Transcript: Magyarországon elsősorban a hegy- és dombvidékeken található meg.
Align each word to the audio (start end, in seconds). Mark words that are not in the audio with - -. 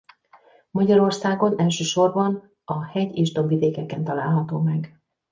Magyarországon 0.71 1.59
elsősorban 1.59 2.55
a 2.65 2.85
hegy- 2.85 3.15
és 3.17 3.31
dombvidékeken 3.31 4.03
található 4.03 4.59
meg. 4.59 5.01